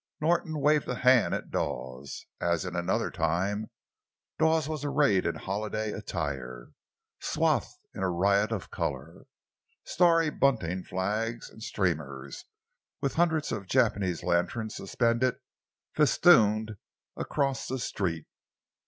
[0.19, 2.25] Norton waved a hand at Dawes.
[2.41, 3.69] As in another time,
[4.39, 6.71] Dawes was arrayed in holiday attire,
[7.19, 12.45] swathed in a riot of color—starry bunting, flags, and streamers,
[12.99, 15.35] with hundreds of Japanese lanterns suspended
[15.95, 16.77] festoonlike
[17.15, 18.27] across the streets.